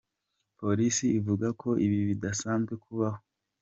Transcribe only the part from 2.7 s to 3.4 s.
kubaho.